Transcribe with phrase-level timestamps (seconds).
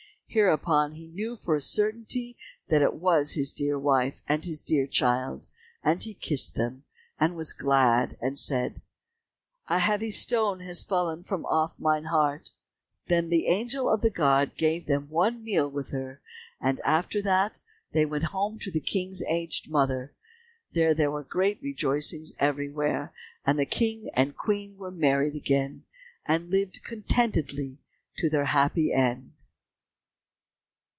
[0.33, 2.37] Hereupon he knew for a certainty
[2.69, 5.49] that it was his dear wife and his dear child,
[5.83, 6.85] and he kissed them,
[7.19, 8.81] and was glad, and said,
[9.67, 12.51] "A heavy stone has fallen from off mine heart."
[13.07, 16.21] Then the angel of God gave them one meal with her,
[16.61, 17.59] and after that
[17.91, 20.13] they went home to the King's aged mother.
[20.71, 23.11] There were great rejoicings everywhere,
[23.45, 25.83] and the King and Queen were married again,
[26.25, 27.79] and lived contentedly
[28.19, 29.33] to their happy end.